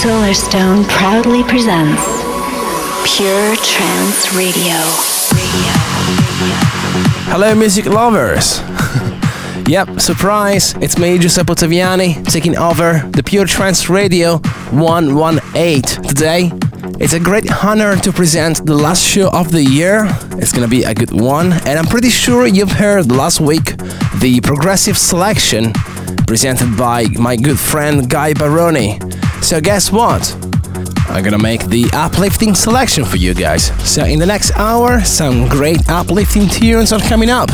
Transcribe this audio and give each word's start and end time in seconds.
Solarstone 0.00 0.88
proudly 0.88 1.42
presents 1.42 2.02
Pure 3.04 3.56
Trance 3.56 4.32
Radio. 4.32 4.78
Hello, 7.28 7.54
music 7.54 7.84
lovers. 7.84 8.60
yep, 9.68 10.00
surprise, 10.00 10.74
it's 10.80 10.96
me, 10.96 11.18
Giuseppe 11.18 11.52
Ottaviani, 11.52 12.24
taking 12.32 12.56
over 12.56 13.06
the 13.10 13.22
Pure 13.22 13.44
Trance 13.44 13.90
Radio 13.90 14.38
118 14.70 15.82
today. 15.82 16.50
It's 16.98 17.12
a 17.12 17.20
great 17.20 17.52
honor 17.62 17.94
to 17.96 18.10
present 18.10 18.64
the 18.64 18.74
last 18.74 19.04
show 19.04 19.28
of 19.28 19.52
the 19.52 19.62
year. 19.62 20.06
It's 20.38 20.50
gonna 20.50 20.66
be 20.66 20.84
a 20.84 20.94
good 20.94 21.12
one, 21.12 21.52
and 21.52 21.78
I'm 21.78 21.84
pretty 21.84 22.08
sure 22.08 22.46
you've 22.46 22.72
heard 22.72 23.12
last 23.12 23.38
week 23.38 23.76
the 24.20 24.40
progressive 24.42 24.96
selection 24.96 25.74
presented 26.26 26.74
by 26.78 27.04
my 27.18 27.36
good 27.36 27.58
friend 27.58 28.08
Guy 28.08 28.32
Baroni. 28.32 28.98
So, 29.42 29.60
guess 29.60 29.90
what? 29.90 30.22
I'm 31.08 31.24
gonna 31.24 31.38
make 31.38 31.64
the 31.66 31.86
uplifting 31.92 32.54
selection 32.54 33.04
for 33.04 33.16
you 33.16 33.34
guys. 33.34 33.72
So, 33.88 34.04
in 34.04 34.18
the 34.18 34.26
next 34.26 34.52
hour, 34.56 35.00
some 35.00 35.48
great 35.48 35.88
uplifting 35.88 36.48
tunes 36.48 36.92
are 36.92 37.00
coming 37.00 37.30
up. 37.30 37.48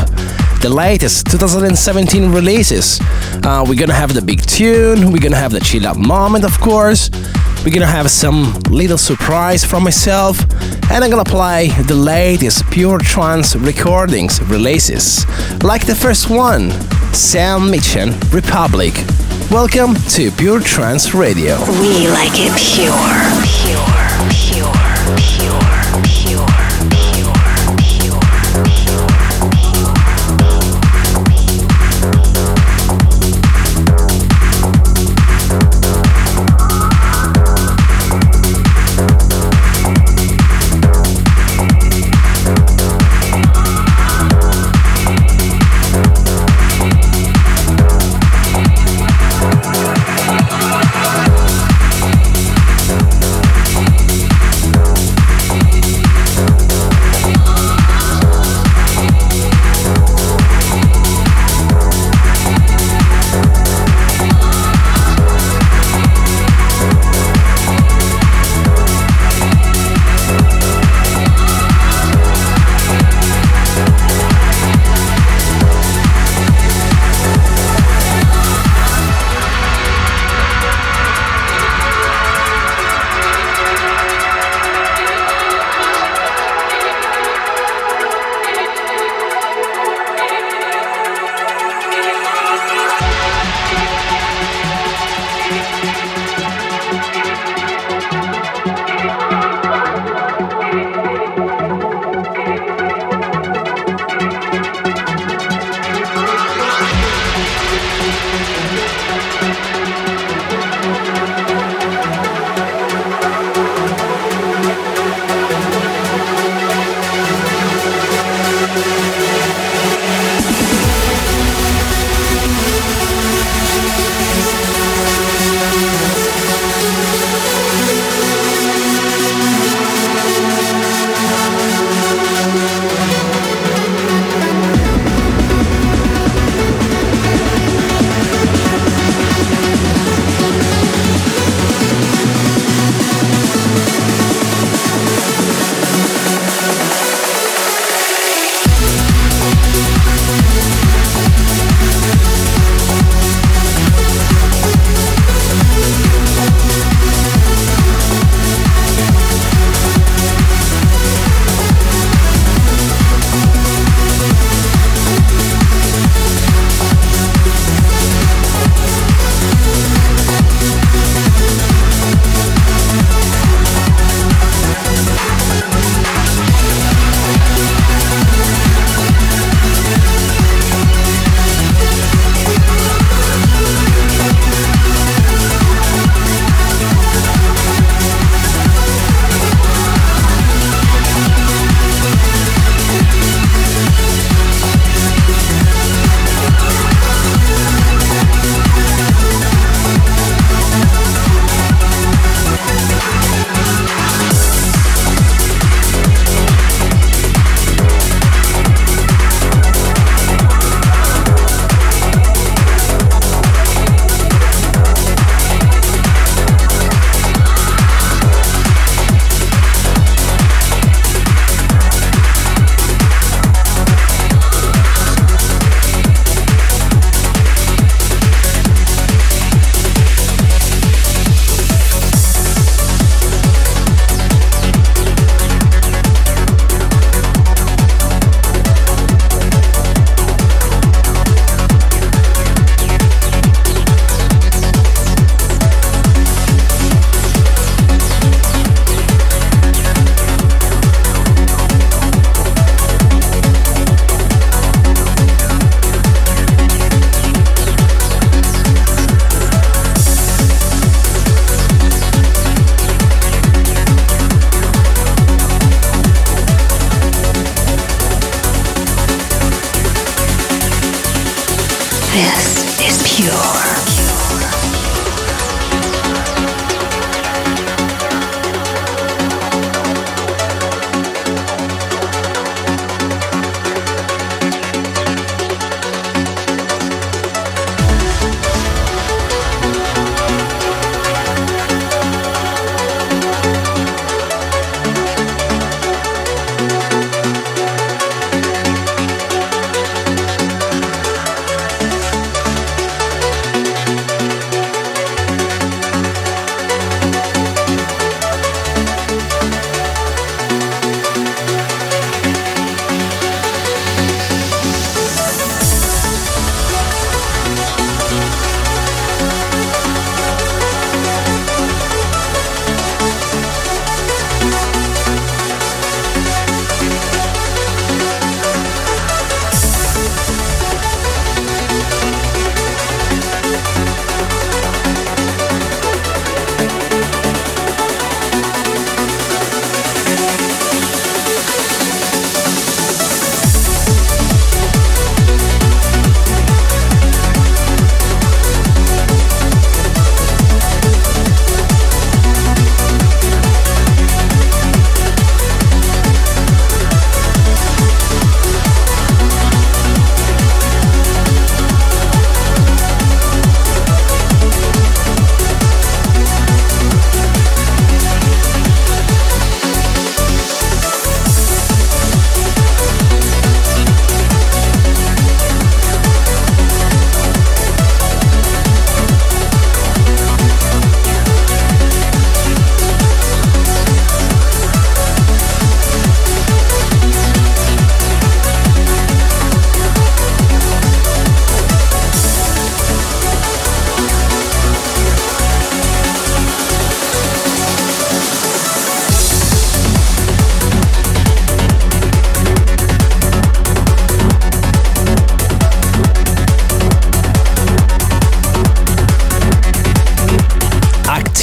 The 0.61 0.69
latest 0.69 1.27
2017 1.27 2.31
releases. 2.31 2.99
Uh, 3.43 3.65
we're 3.67 3.79
gonna 3.79 3.93
have 3.93 4.13
the 4.13 4.21
big 4.21 4.41
tune, 4.45 5.11
we're 5.11 5.21
gonna 5.21 5.37
have 5.37 5.51
the 5.51 5.59
chill 5.59 5.87
out 5.87 5.97
moment, 5.97 6.45
of 6.45 6.59
course. 6.59 7.09
We're 7.67 7.73
gonna 7.73 7.85
have 7.85 8.09
some 8.09 8.53
little 8.69 8.97
surprise 8.97 9.65
from 9.65 9.83
myself, 9.83 10.39
and 10.89 11.03
I'm 11.03 11.09
gonna 11.09 11.25
play 11.25 11.67
the 11.87 11.95
latest 11.95 12.65
Pure 12.71 12.99
Trance 12.99 13.57
recordings 13.57 14.41
releases, 14.43 15.25
like 15.63 15.85
the 15.85 15.93
first 15.93 16.29
one, 16.29 16.71
Sam 17.13 17.69
Mitchell, 17.69 18.11
Republic. 18.31 18.93
Welcome 19.51 19.95
to 20.11 20.31
Pure 20.31 20.61
Trance 20.61 21.13
Radio. 21.13 21.59
We 21.81 22.07
like 22.07 22.31
it 22.35 22.55
pure, 22.55 22.95
pure, 23.43 23.83
pure, 23.83 24.06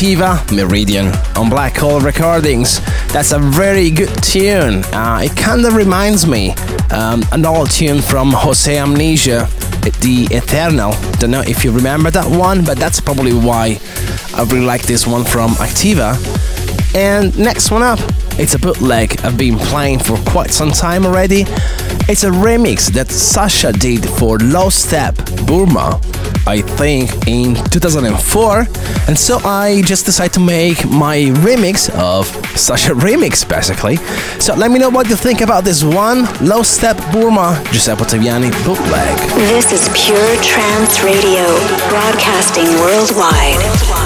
Meridian 0.05 1.07
on 1.35 1.49
Black 1.49 1.79
Hole 1.79 1.99
Recordings. 1.99 2.81
That's 3.11 3.33
a 3.33 3.39
very 3.39 3.91
good 3.91 4.11
tune. 4.23 4.85
Uh, 4.93 5.23
it 5.25 5.35
kind 5.35 5.65
of 5.65 5.77
reminds 5.77 6.27
me 6.27 6.51
um, 6.91 7.23
an 7.33 7.47
old 7.47 7.71
tune 7.71 8.03
from 8.03 8.31
Jose 8.31 8.77
Amnesia, 8.77 9.49
The 10.03 10.29
Eternal. 10.31 10.93
Don't 11.13 11.31
know 11.31 11.41
if 11.41 11.65
you 11.65 11.73
remember 11.73 12.11
that 12.11 12.27
one, 12.27 12.67
but 12.67 12.77
that's 12.77 13.01
probably 13.01 13.33
why 13.33 13.81
I 14.35 14.43
really 14.43 14.67
like 14.67 14.83
this 14.83 15.07
one 15.07 15.25
from 15.25 15.53
Activa. 15.53 16.15
And 16.95 17.37
next 17.39 17.71
one 17.71 17.83
up, 17.83 17.99
it's 18.39 18.55
a 18.55 18.59
bootleg 18.59 19.21
I've 19.25 19.39
been 19.39 19.59
playing 19.59 20.01
for 20.01 20.17
quite 20.31 20.51
some 20.51 20.71
time 20.71 21.07
already. 21.07 21.45
It's 22.09 22.25
a 22.25 22.31
remix 22.31 22.93
that 22.93 23.11
Sasha 23.11 23.73
did 23.73 24.09
for 24.09 24.39
Lostep 24.39 25.47
Burma 25.47 26.01
I 26.47 26.61
think, 26.61 27.11
in 27.27 27.55
2004. 27.55 28.67
And 29.09 29.19
so 29.19 29.39
I 29.45 29.83
just 29.83 30.07
decided 30.07 30.35
to 30.35 30.41
make 30.41 30.85
my 30.87 31.19
remix 31.41 31.91
of 31.99 32.27
such 32.59 32.89
a 32.89 32.95
remix, 32.95 33.49
basically. 33.49 33.97
So 34.41 34.55
let 34.55 34.71
me 34.71 34.79
know 34.79 34.91
what 34.91 35.09
you 35.09 35.17
think 35.17 35.41
about 35.41 35.65
this 35.65 35.83
one 35.83 36.25
Lostep 36.45 36.97
Burma 37.13 37.63
Giuseppe 37.73 38.05
Ottaviani 38.05 38.51
bootleg. 38.65 39.19
This 39.49 39.73
is 39.73 39.89
Pure 39.95 40.37
Trance 40.43 41.03
Radio, 41.03 41.45
broadcasting 41.89 42.69
worldwide. 42.81 43.61
Pure 43.61 44.04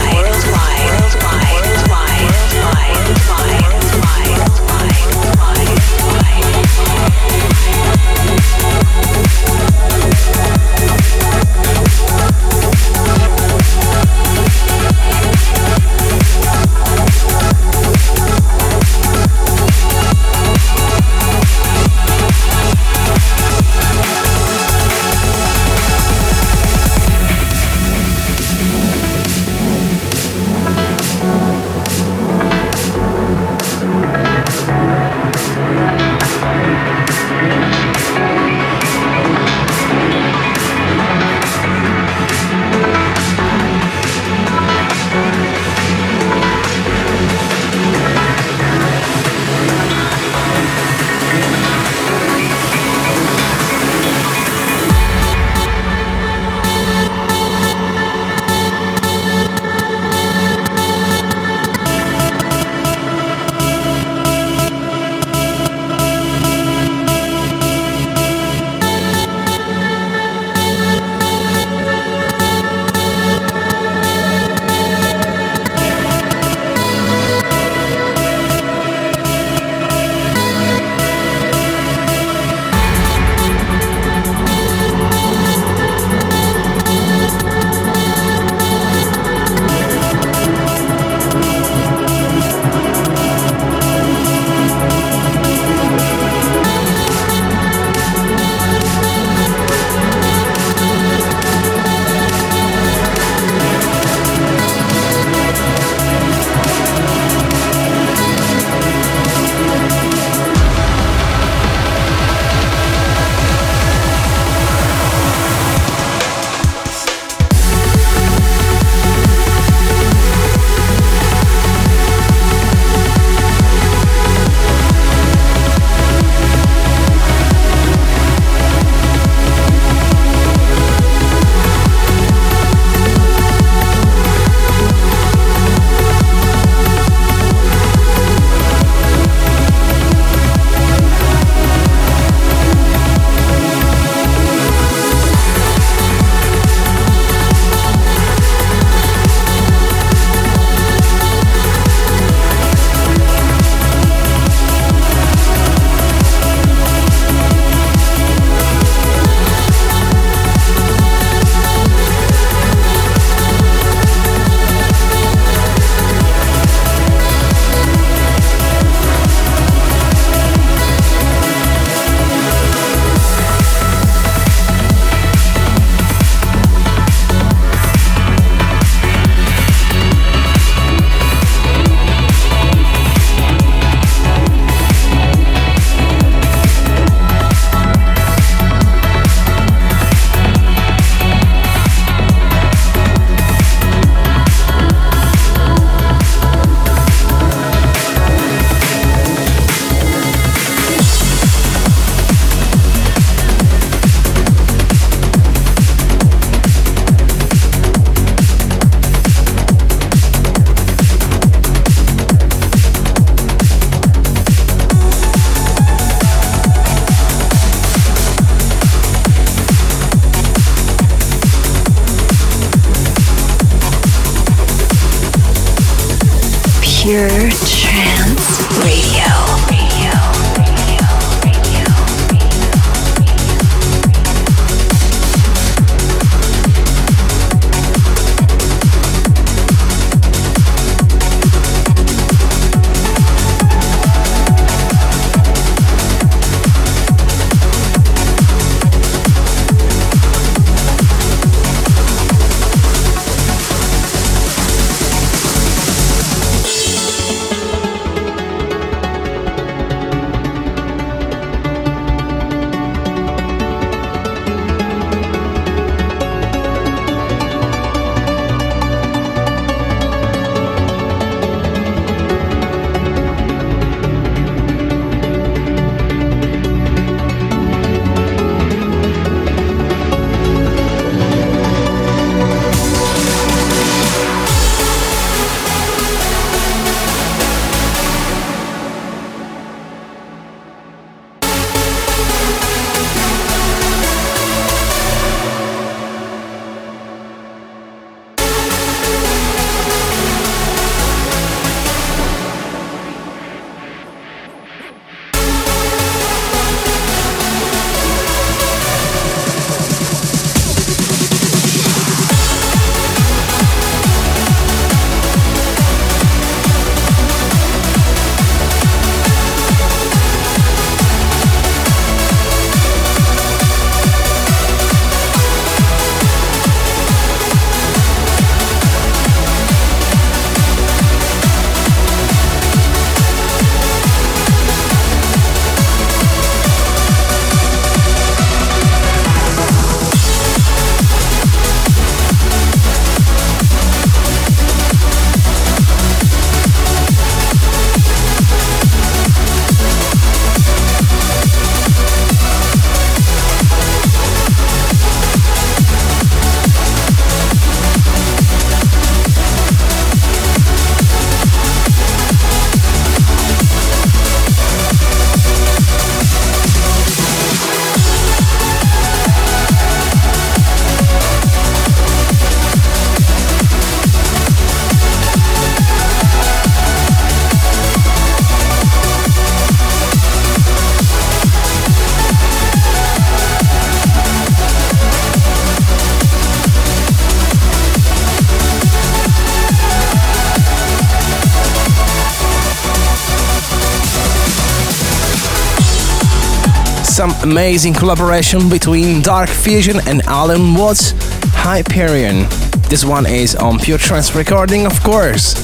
amazing 397.51 397.95
collaboration 397.95 398.69
between 398.69 399.23
Dark 399.23 399.49
Fusion 399.49 400.01
and 400.07 400.21
Allen 400.27 400.75
Watts 400.75 401.15
Hyperion. 401.55 402.47
This 402.91 403.07
one 403.07 403.25
is 403.25 403.55
on 403.57 403.79
Pure 403.79 403.99
Trance 403.99 404.35
Recording, 404.35 404.85
of 404.85 405.03
course. 405.03 405.55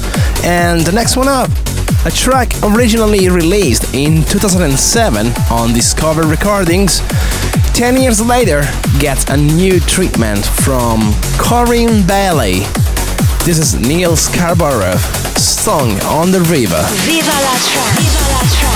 And 0.43 0.81
the 0.81 0.91
next 0.91 1.15
one 1.15 1.27
up, 1.27 1.47
a 2.03 2.09
track 2.09 2.51
originally 2.63 3.29
released 3.29 3.93
in 3.93 4.23
2007 4.23 5.27
on 5.51 5.73
Discover 5.73 6.23
Recordings, 6.23 7.01
10 7.75 8.01
years 8.01 8.19
later 8.19 8.63
gets 8.99 9.25
a 9.29 9.37
new 9.37 9.79
treatment 9.79 10.43
from 10.43 11.13
Corinne 11.37 12.05
Bailey. 12.07 12.61
This 13.45 13.59
is 13.59 13.75
Neil 13.75 14.15
Scarborough, 14.15 14.97
song 15.37 15.91
on 16.01 16.31
the 16.31 16.41
river. 16.49 16.81
Viva 17.05 17.29
la 17.29 17.55
trance! 17.69 18.74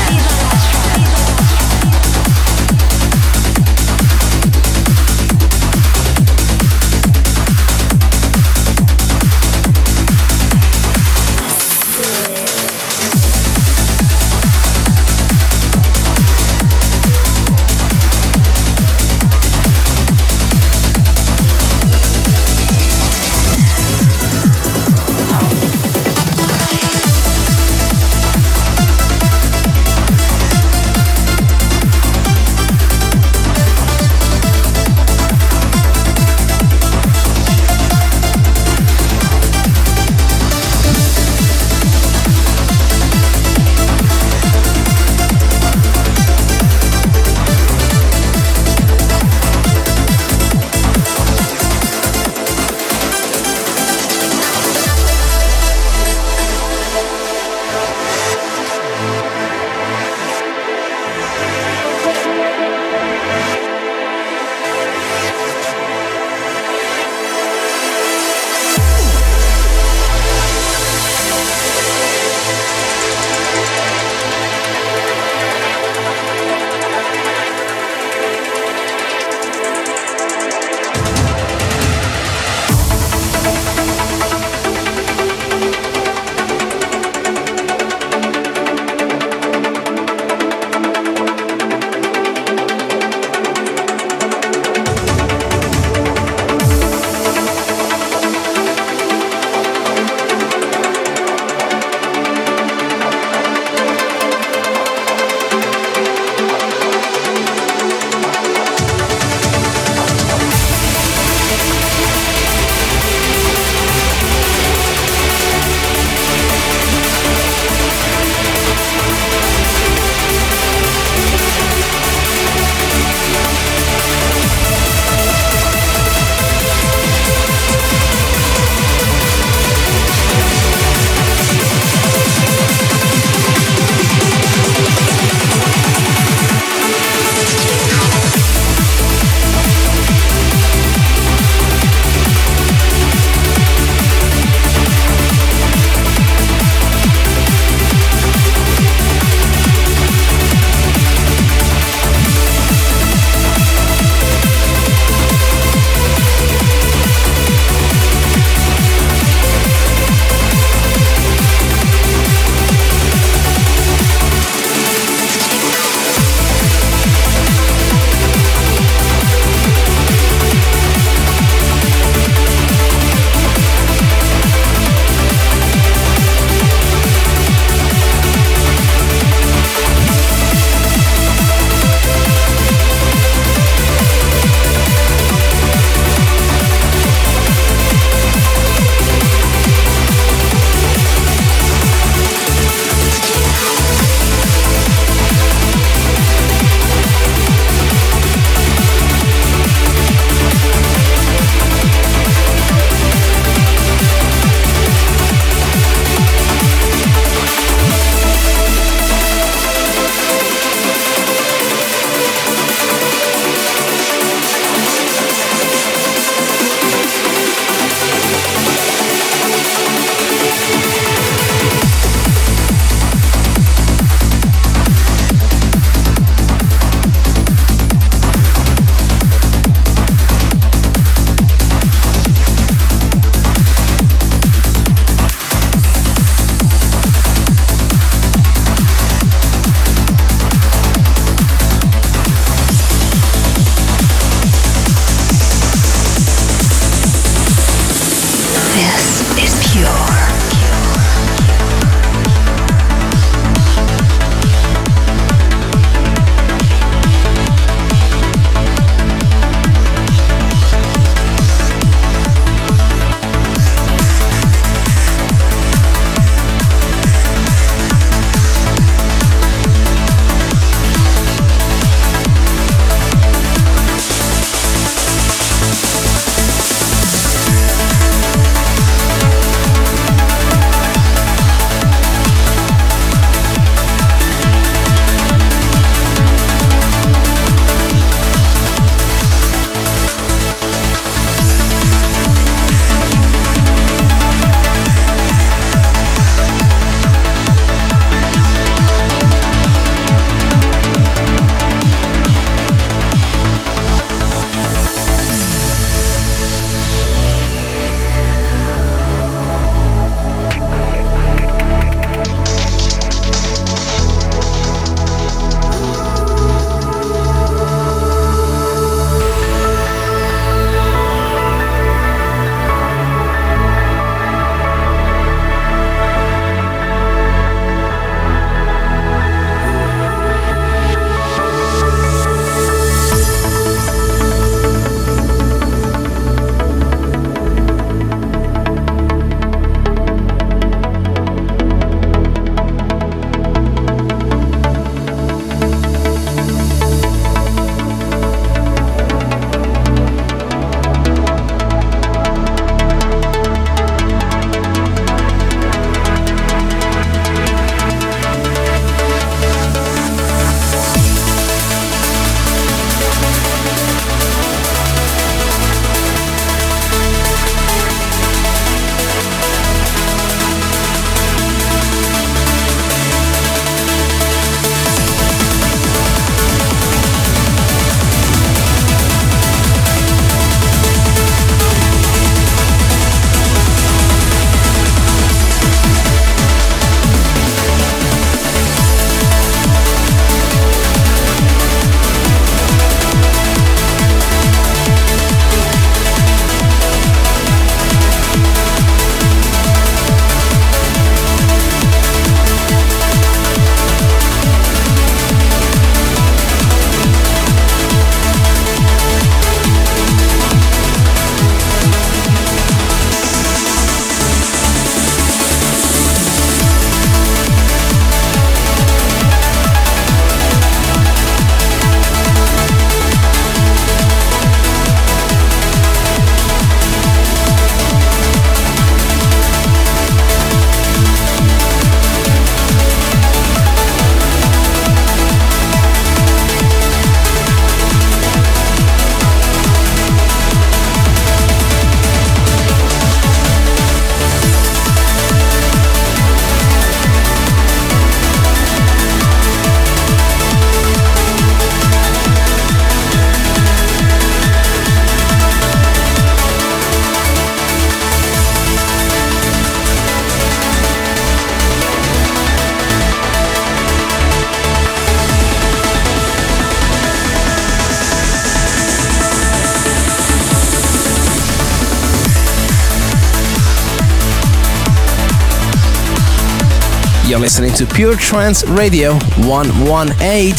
You're 477.39 477.45
listening 477.45 477.73
to 477.75 477.85
Pure 477.85 478.17
Trance 478.17 478.65
Radio 478.65 479.13
118. 479.47 480.53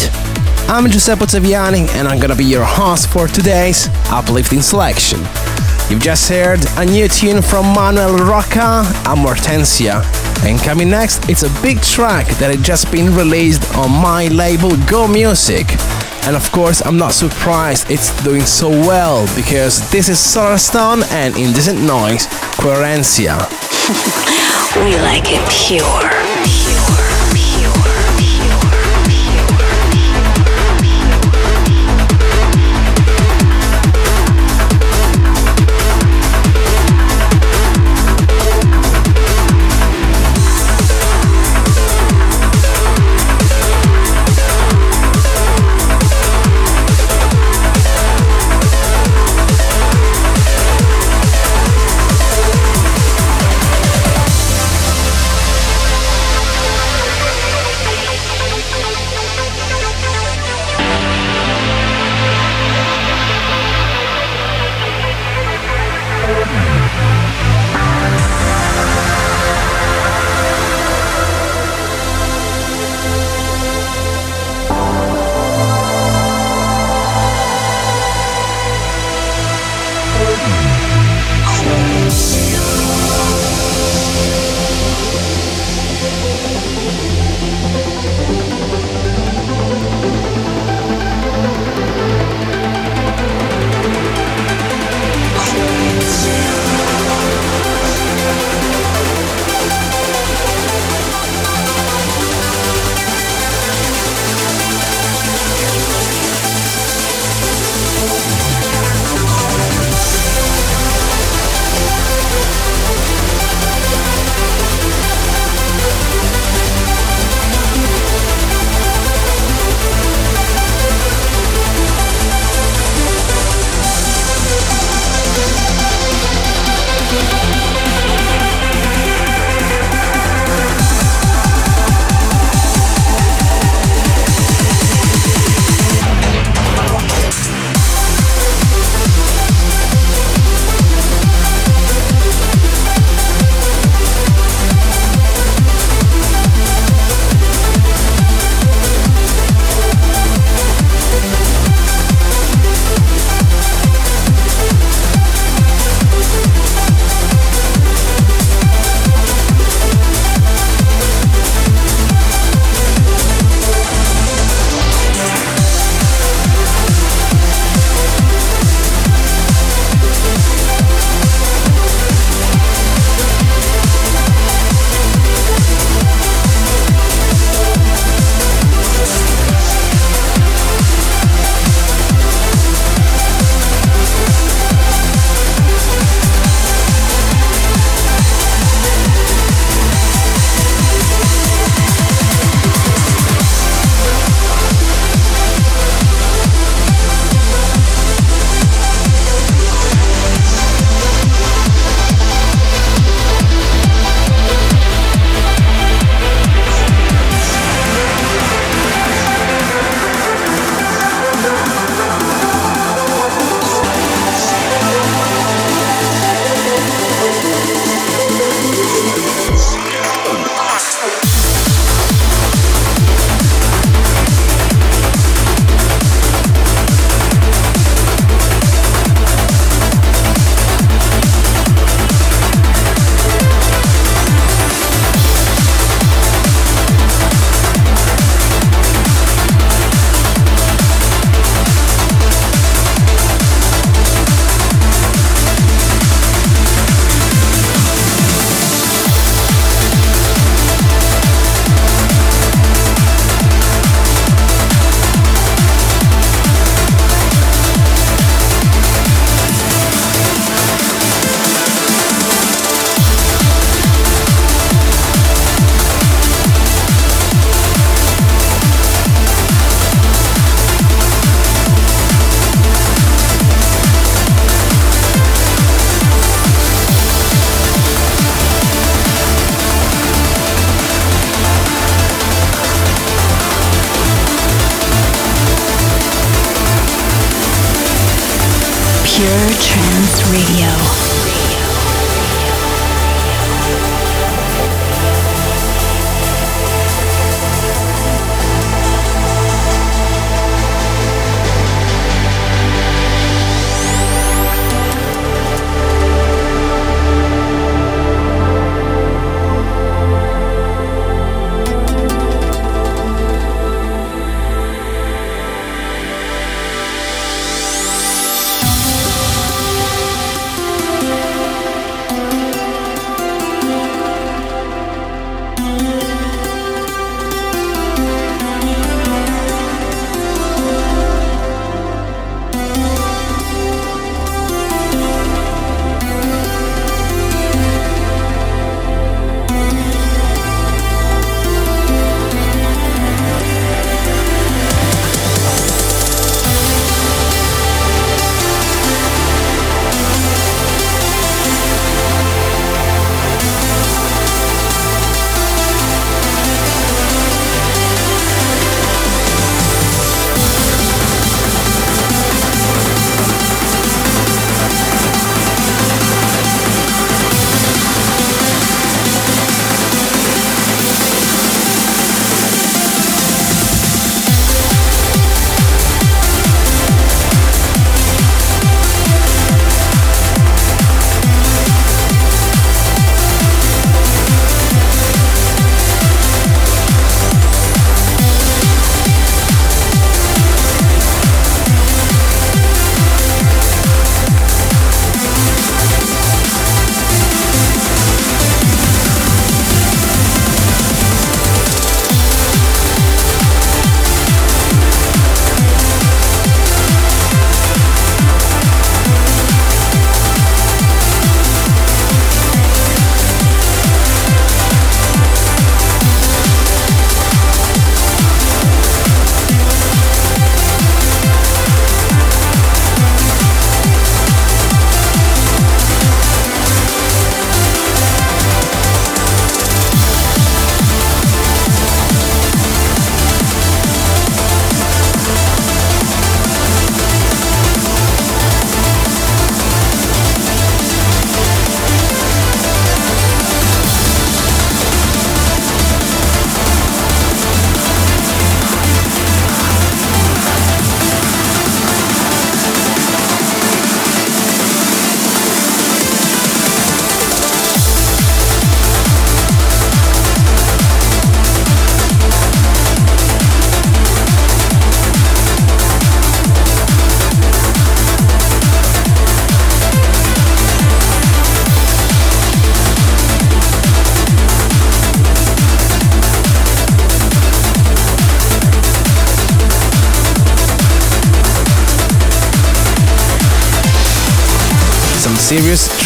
I'm 0.67 0.91
Giuseppe 0.91 1.27
Ottaviani 1.27 1.87
and 1.91 2.09
I'm 2.09 2.19
gonna 2.19 2.35
be 2.35 2.47
your 2.47 2.65
host 2.65 3.09
for 3.11 3.29
today's 3.29 3.91
uplifting 4.09 4.63
selection. 4.63 5.19
You've 5.91 6.01
just 6.01 6.27
heard 6.31 6.59
a 6.79 6.87
new 6.87 7.07
tune 7.07 7.43
from 7.43 7.67
Manuel 7.75 8.17
Rocca, 8.17 8.85
Amortentia. 9.05 10.03
And 10.43 10.59
coming 10.59 10.89
next, 10.89 11.29
it's 11.29 11.43
a 11.43 11.51
big 11.61 11.83
track 11.83 12.27
that 12.39 12.51
had 12.51 12.65
just 12.65 12.91
been 12.91 13.15
released 13.15 13.63
on 13.75 13.91
my 13.91 14.29
label 14.29 14.75
Go 14.87 15.07
Music. 15.07 15.67
And 16.25 16.35
of 16.35 16.51
course, 16.51 16.81
I'm 16.81 16.97
not 16.97 17.13
surprised 17.13 17.91
it's 17.91 18.09
doing 18.25 18.47
so 18.47 18.71
well 18.71 19.27
because 19.37 19.91
this 19.91 20.09
is 20.09 20.17
Solarstone 20.17 21.03
and 21.13 21.37
Indecent 21.37 21.83
Noise, 21.83 22.27
Querencia. 22.57 23.37
we 24.83 24.97
like 24.97 25.25
it 25.27 25.47
pure. 25.51 26.20
Series 26.47 27.10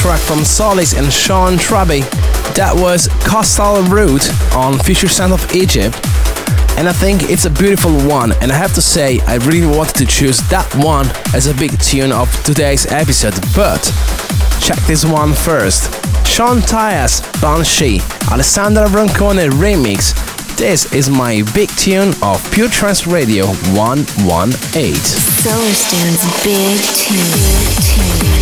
track 0.05 0.21
from 0.21 0.45
Solis 0.45 0.93
and 0.93 1.11
Sean 1.11 1.57
Truby. 1.57 2.01
That 2.61 2.73
was 2.77 3.09
Coastal 3.25 3.81
Route 3.85 4.29
on 4.53 4.79
Future 4.81 5.09
Sound 5.09 5.33
of 5.33 5.40
Egypt. 5.55 5.97
And 6.77 6.87
I 6.87 6.93
think 6.93 7.31
it's 7.31 7.47
a 7.47 7.51
beautiful 7.51 7.90
one, 8.07 8.33
and 8.43 8.53
I 8.53 8.55
have 8.55 8.75
to 8.75 8.83
say, 8.83 9.21
I 9.21 9.37
really 9.37 9.67
wanted 9.67 9.97
to 9.97 10.05
choose 10.05 10.40
that 10.51 10.69
one 10.77 11.07
as 11.35 11.47
a 11.47 11.55
big 11.55 11.81
tune 11.81 12.12
of 12.12 12.29
today's 12.45 12.85
episode, 12.93 13.33
but 13.57 13.81
check 14.61 14.77
this 14.85 15.07
one 15.07 15.33
first. 15.33 15.88
Sean 16.29 16.59
Tyas, 16.59 17.25
Banshee, 17.40 18.03
Alessandra 18.31 18.85
Roncone 18.88 19.49
remix. 19.57 20.12
This 20.59 20.93
is 20.93 21.09
my 21.09 21.40
big 21.55 21.71
tune 21.79 22.12
of 22.21 22.45
Pure 22.53 22.69
Trance 22.69 23.07
Radio 23.07 23.47
118. 23.73 24.93
Solarstone's 25.40 26.21
big 26.45 26.77
tune. 26.93 27.25
Solarstone's 27.25 28.34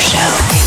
Show. 0.00 0.59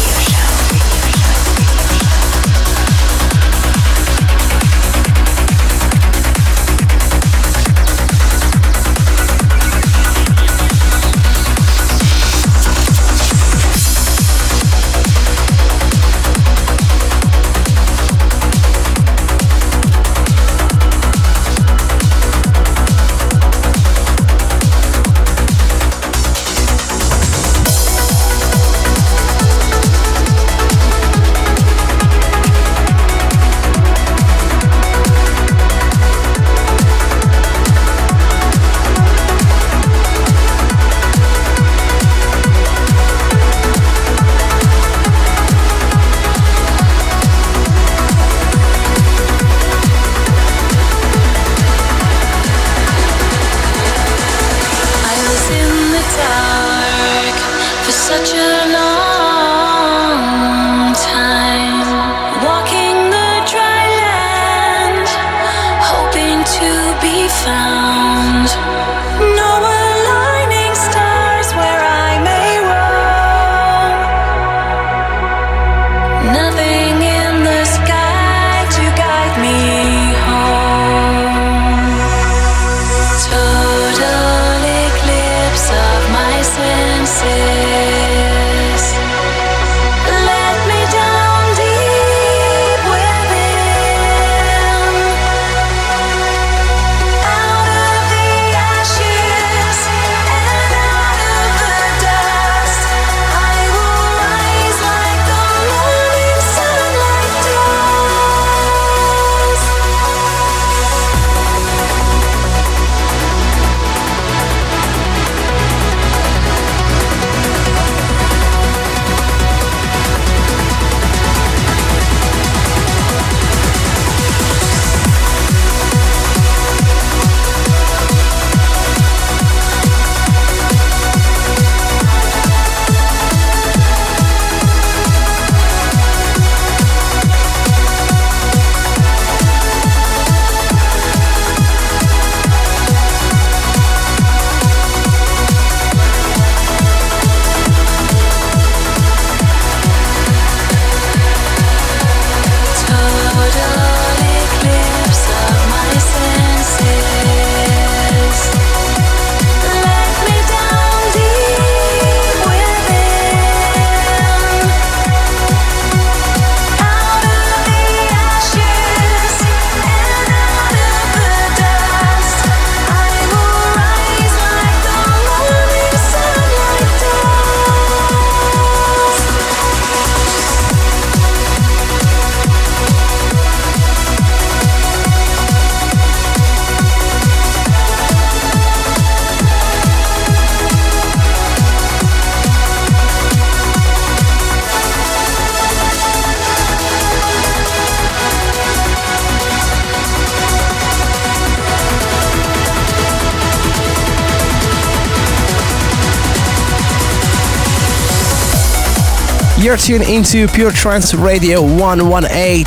You're 209.74 209.80
tuned 209.80 210.03
into 210.03 210.47
Pure 210.49 210.74
Trance 210.74 211.15
Radio 211.15 211.59
118, 211.59 212.63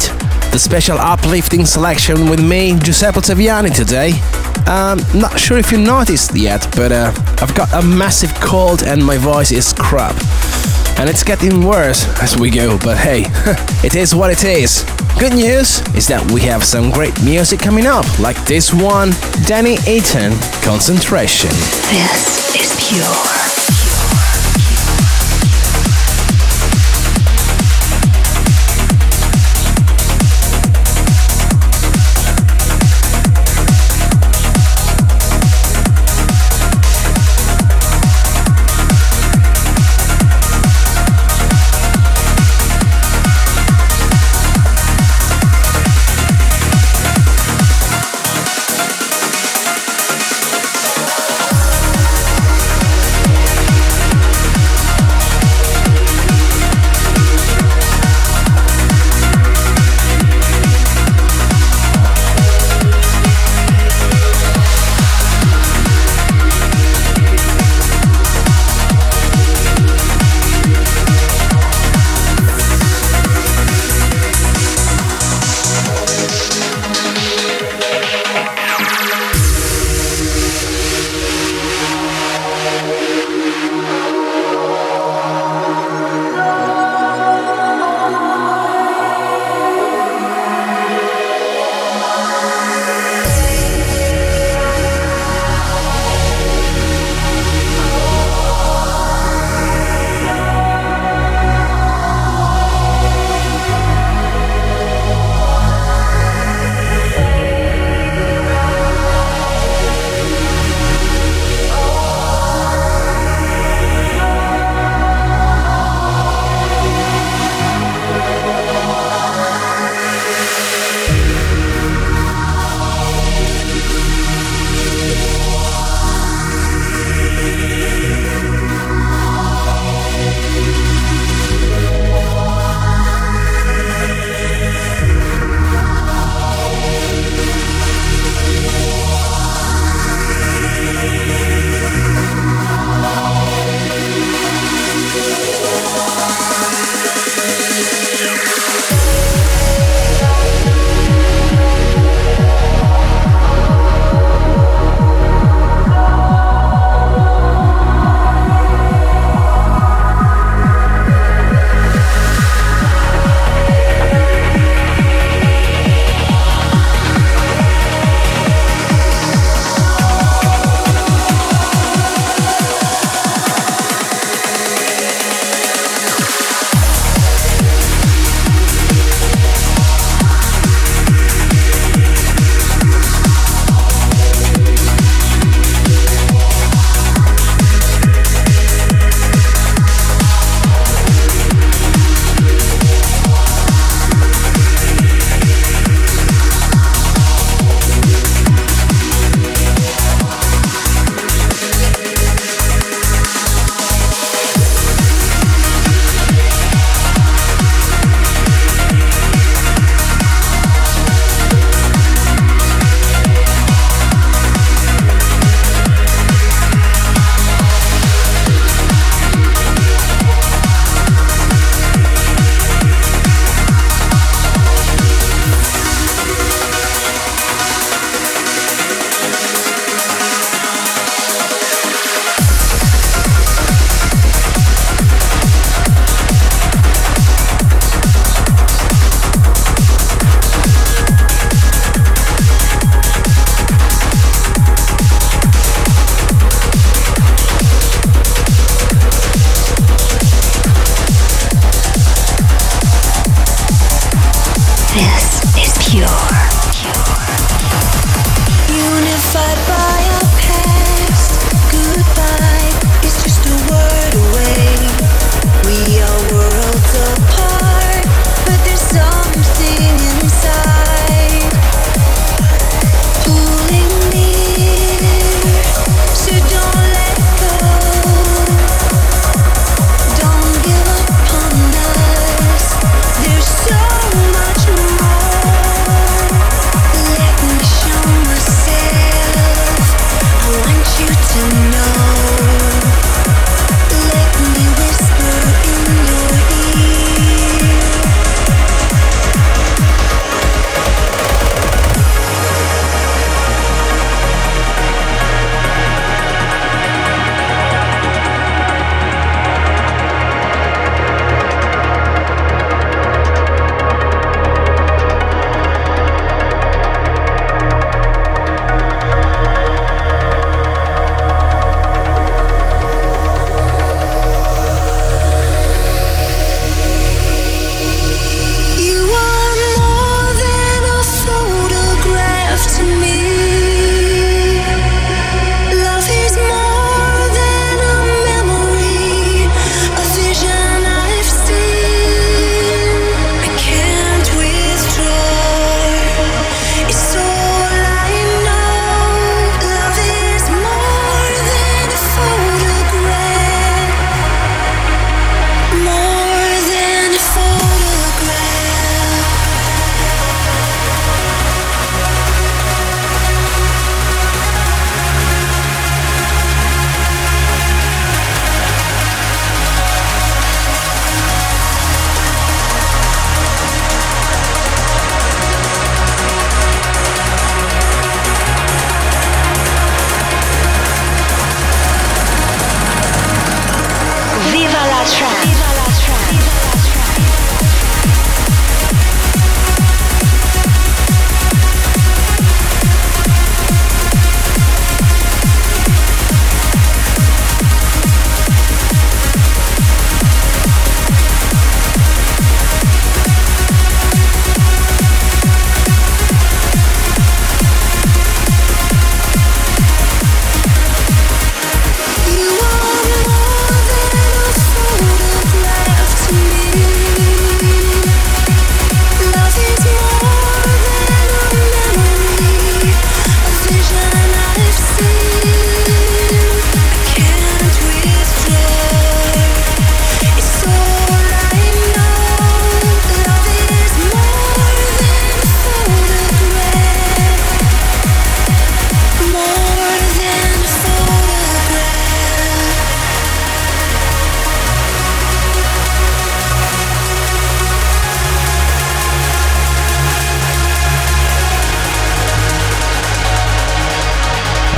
the 0.50 0.58
special 0.58 0.98
uplifting 0.98 1.64
selection 1.64 2.28
with 2.28 2.44
me, 2.44 2.76
Giuseppe 2.80 3.20
Ottaviani, 3.20 3.72
today. 3.72 4.10
Um, 4.66 4.98
not 5.16 5.38
sure 5.38 5.56
if 5.56 5.70
you 5.70 5.78
noticed 5.78 6.34
yet, 6.34 6.66
but 6.74 6.90
uh, 6.90 7.12
I've 7.40 7.54
got 7.54 7.72
a 7.74 7.86
massive 7.86 8.34
cold 8.40 8.82
and 8.82 9.06
my 9.06 9.18
voice 9.18 9.52
is 9.52 9.72
crap. 9.72 10.16
And 10.98 11.08
it's 11.08 11.22
getting 11.22 11.64
worse 11.64 12.04
as 12.20 12.36
we 12.36 12.50
go, 12.50 12.76
but 12.76 12.96
hey, 12.96 13.22
it 13.86 13.94
is 13.94 14.12
what 14.12 14.32
it 14.32 14.42
is. 14.42 14.82
Good 15.16 15.34
news 15.34 15.86
is 15.94 16.08
that 16.08 16.28
we 16.32 16.40
have 16.40 16.64
some 16.64 16.90
great 16.90 17.14
music 17.22 17.60
coming 17.60 17.86
up, 17.86 18.18
like 18.18 18.44
this 18.46 18.74
one 18.74 19.12
Danny 19.46 19.74
Eaton, 19.86 20.32
Concentration. 20.60 21.50
This 21.50 22.56
is 22.60 22.90
pure. 22.90 23.55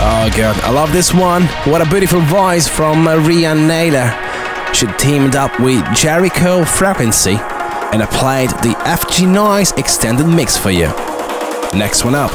Oh 0.01 0.31
god, 0.37 0.59
I 0.63 0.71
love 0.71 0.93
this 0.93 1.13
one. 1.13 1.43
What 1.65 1.83
a 1.83 1.91
beautiful 1.91 2.21
voice 2.21 2.69
from 2.69 3.09
uh, 3.09 3.17
Rian 3.17 3.67
Naylor. 3.67 4.15
She 4.73 4.87
teamed 4.99 5.35
up 5.35 5.59
with 5.59 5.85
Jericho 5.95 6.65
Frequency 6.65 7.37
and 7.93 8.03
I 8.03 8.07
played 8.07 8.51
the 8.51 8.77
FG 8.85 9.27
Noise 9.27 9.73
extended 9.73 10.27
mix 10.27 10.57
for 10.57 10.71
you. 10.71 10.89
Next 11.75 12.05
one 12.05 12.15
up, 12.15 12.31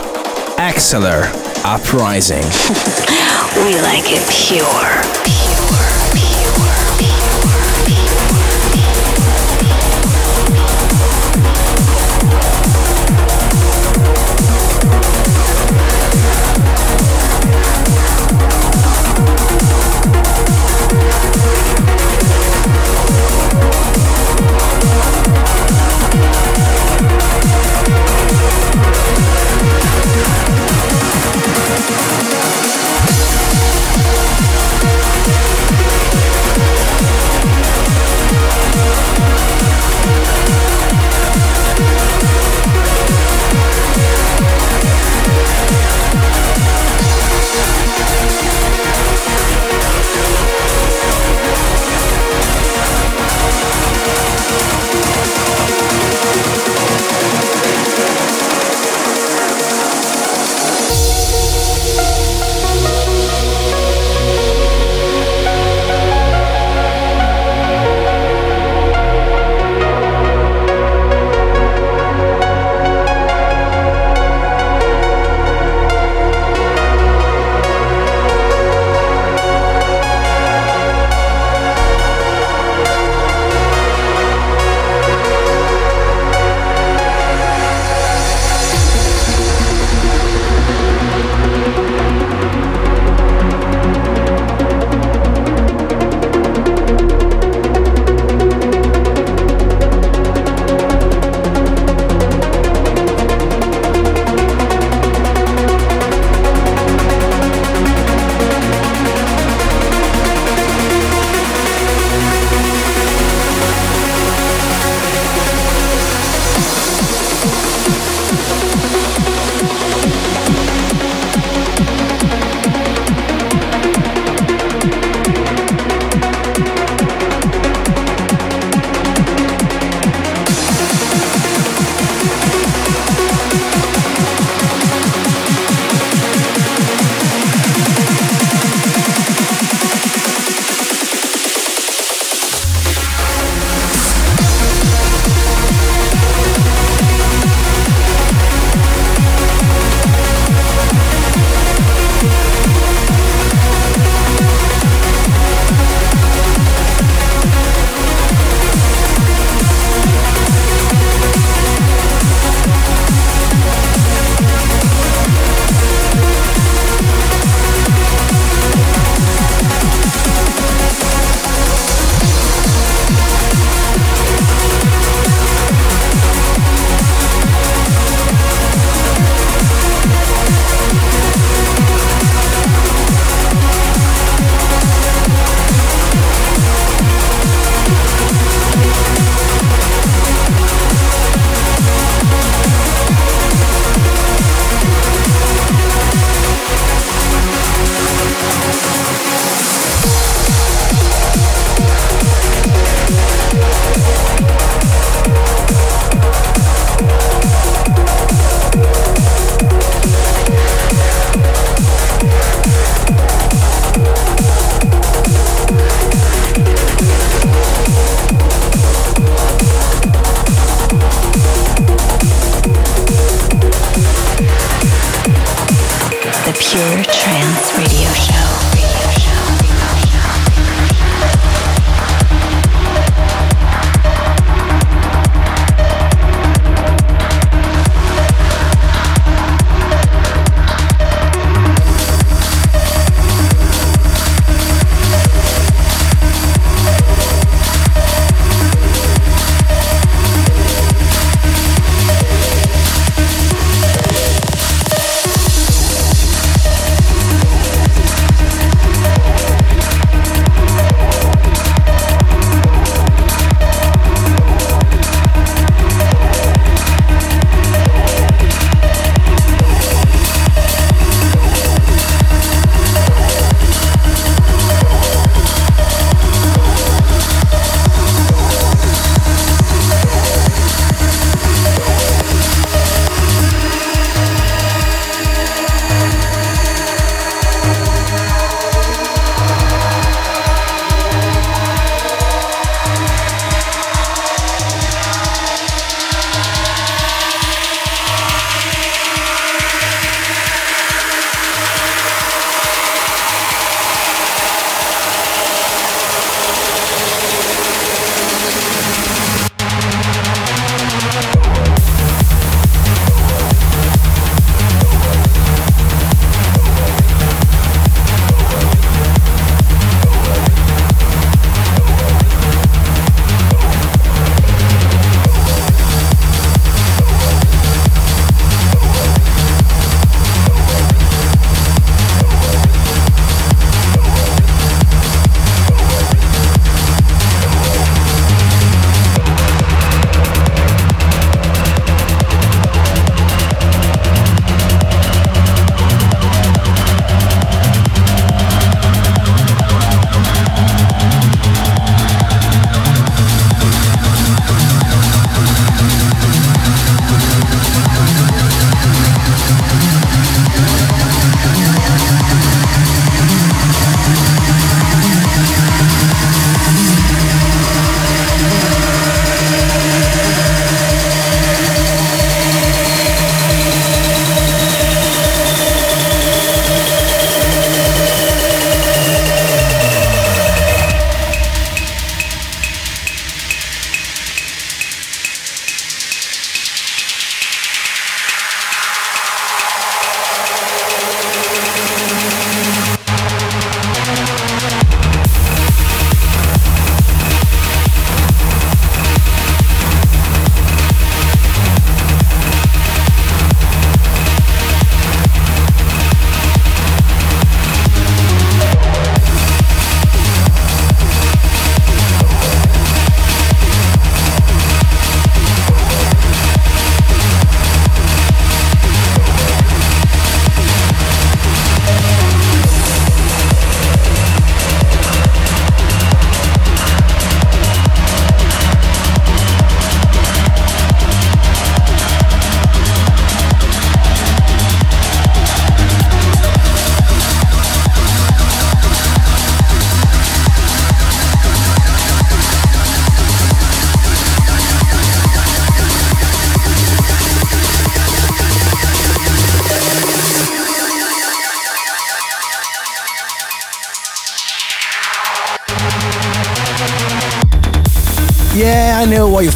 Axeler 0.57 1.23
Uprising. 1.63 2.43
we 3.63 3.79
like 3.81 4.05
it. 4.07 4.23
Pure. 4.29 5.12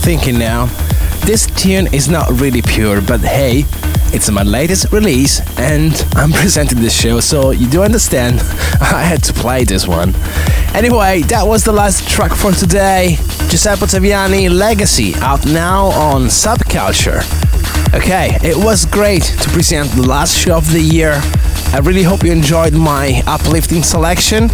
Thinking 0.08 0.40
now. 0.40 0.68
This 1.26 1.48
tune 1.48 1.94
is 1.94 2.08
not 2.08 2.30
really 2.40 2.62
pure, 2.62 3.02
but 3.02 3.20
hey, 3.20 3.66
it's 4.16 4.32
my 4.32 4.42
latest 4.42 4.94
release 4.94 5.42
and 5.60 5.92
I'm 6.16 6.32
presenting 6.44 6.80
this 6.80 6.98
show, 6.98 7.20
so 7.20 7.52
you 7.52 7.68
do 7.68 7.84
understand 7.84 8.40
I 8.80 9.04
had 9.04 9.22
to 9.26 9.34
play 9.34 9.66
this 9.66 9.86
one. 9.86 10.16
Anyway, 10.74 11.24
that 11.24 11.44
was 11.46 11.66
the 11.66 11.74
last 11.74 12.08
track 12.08 12.32
for 12.32 12.54
today. 12.54 13.18
Giuseppe 13.50 13.82
Ottaviani 13.82 14.50
Legacy 14.50 15.14
out 15.16 15.46
now 15.46 15.88
on 15.88 16.28
Subculture. 16.28 17.20
Okay, 17.94 18.38
it 18.42 18.56
was 18.56 18.86
great 18.86 19.24
to 19.24 19.50
present 19.50 19.90
the 19.92 20.08
last 20.08 20.38
show 20.38 20.56
of 20.56 20.72
the 20.72 20.80
year. 20.80 21.20
I 21.74 21.82
really 21.84 22.04
hope 22.04 22.24
you 22.24 22.32
enjoyed 22.32 22.74
my 22.74 23.22
uplifting 23.28 23.84
selection. 23.84 24.50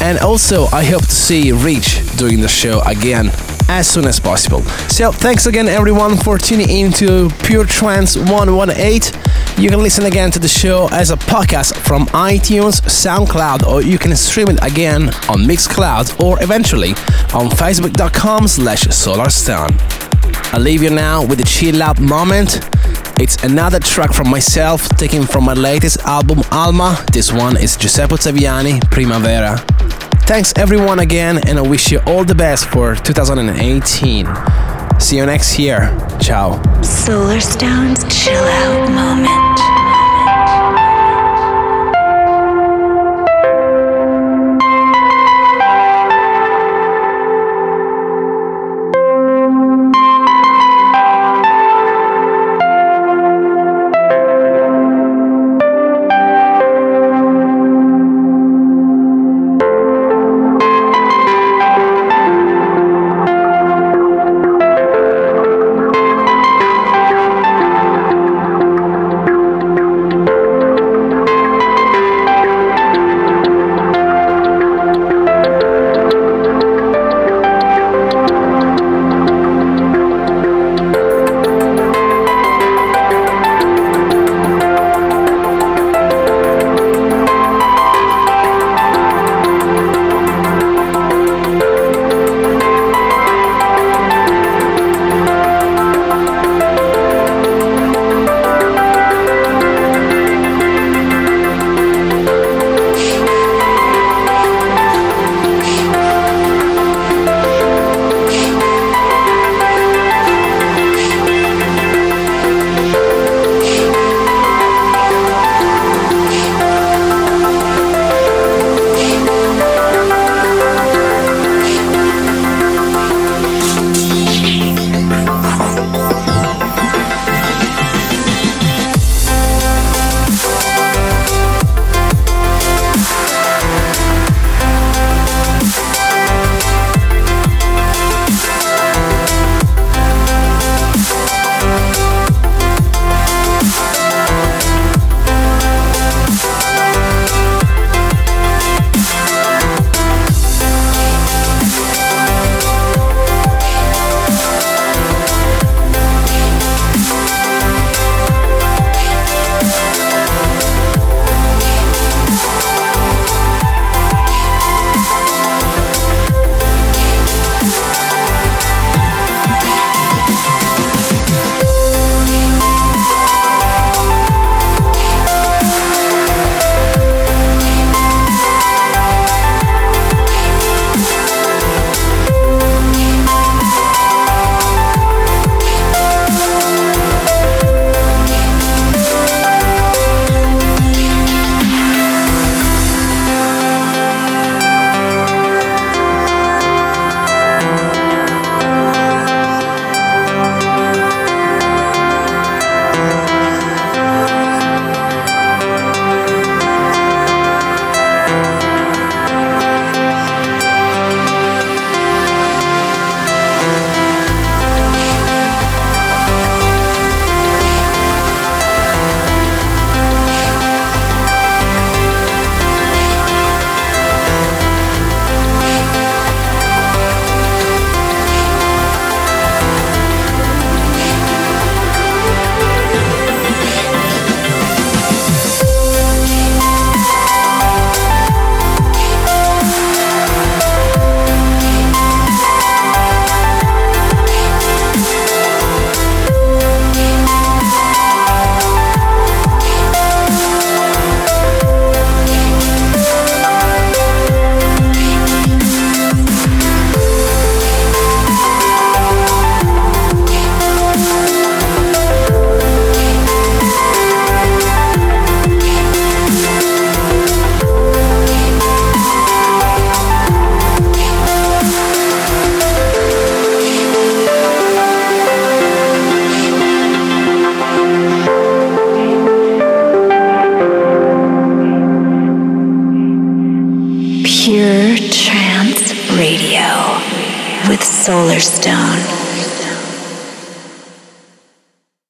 And 0.00 0.20
also, 0.20 0.66
I 0.66 0.84
hope 0.84 1.02
to 1.02 1.10
see 1.10 1.50
Rich 1.50 2.16
doing 2.16 2.40
the 2.40 2.48
show 2.48 2.80
again 2.82 3.32
as 3.68 3.88
soon 3.88 4.06
as 4.06 4.20
possible. 4.20 4.62
So, 4.88 5.12
thanks 5.12 5.46
again, 5.46 5.68
everyone, 5.68 6.16
for 6.16 6.38
tuning 6.38 6.68
in 6.68 6.92
to 6.92 7.30
Pure 7.44 7.66
Trance 7.66 8.16
118. 8.16 9.20
You 9.62 9.70
can 9.70 9.80
listen 9.80 10.04
again 10.06 10.30
to 10.32 10.38
the 10.38 10.48
show 10.48 10.88
as 10.90 11.10
a 11.10 11.16
podcast 11.16 11.76
from 11.76 12.06
iTunes, 12.06 12.80
SoundCloud, 12.82 13.66
or 13.66 13.82
you 13.82 13.98
can 13.98 14.14
stream 14.16 14.48
it 14.48 14.58
again 14.62 15.08
on 15.28 15.44
Mixcloud 15.46 16.20
or 16.20 16.42
eventually 16.42 16.90
on 17.32 17.48
facebook.com 17.50 18.48
slash 18.48 18.84
solarstone. 18.88 19.72
I'll 20.52 20.60
leave 20.60 20.82
you 20.82 20.90
now 20.90 21.24
with 21.24 21.40
a 21.40 21.44
chill 21.44 21.82
out 21.82 22.00
moment. 22.00 22.60
It's 23.20 23.42
another 23.44 23.78
track 23.78 24.12
from 24.12 24.28
myself, 24.28 24.88
taken 24.96 25.24
from 25.24 25.44
my 25.44 25.54
latest 25.54 26.00
album 26.00 26.42
Alma. 26.50 27.04
This 27.12 27.32
one 27.32 27.56
is 27.56 27.76
Giuseppe 27.76 28.14
Ottaviani, 28.16 28.80
Primavera. 28.90 29.73
Thanks 30.26 30.54
everyone 30.56 31.00
again, 31.00 31.46
and 31.46 31.58
I 31.58 31.62
wish 31.62 31.92
you 31.92 32.00
all 32.06 32.24
the 32.24 32.34
best 32.34 32.64
for 32.70 32.94
2018. 32.94 34.26
See 34.98 35.16
you 35.18 35.26
next 35.26 35.58
year. 35.58 35.94
Ciao. 36.18 36.62
Solarstone's 36.82 38.02
chill 38.04 38.42
out 38.42 38.90
moment. 38.90 39.43